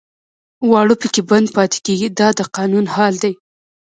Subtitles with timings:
[0.69, 3.33] واړه پکې بند پاتې کېږي دا د قانون حال دی.